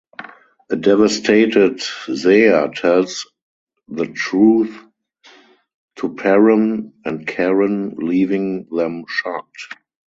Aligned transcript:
A 0.71 0.75
devastated 0.75 1.75
Seher 1.77 2.73
tells 2.73 3.27
the 3.87 4.07
truth 4.07 4.75
to 5.97 6.09
Param 6.09 6.93
and 7.05 7.27
Karan 7.27 7.93
leaving 7.99 8.63
them 8.69 9.03
shocked. 9.07 9.75